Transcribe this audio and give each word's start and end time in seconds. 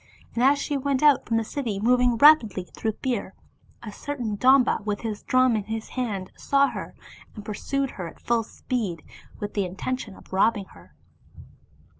And 0.33 0.41
as 0.43 0.57
she 0.57 0.77
went 0.77 1.03
out 1.03 1.27
from 1.27 1.37
the 1.37 1.43
city 1.43 1.79
moving 1.79 2.17
rapidly 2.17 2.63
through 2.63 2.93
fear, 3.03 3.35
a 3.83 3.91
certain 3.91 4.35
Domba 4.35 4.83
with 4.83 5.01
his 5.01 5.21
drum 5.21 5.55
in 5.55 5.65
his 5.65 5.89
hand, 5.89 6.31
saw 6.35 6.69
her, 6.69 6.95
and 7.35 7.45
pursued 7.45 7.91
her 7.91 8.07
at 8.07 8.19
full 8.19 8.41
speed 8.41 9.03
with 9.39 9.53
the 9.53 9.63
intention 9.63 10.15
of 10.15 10.33
robbing 10.33 10.65
her. 10.73 10.95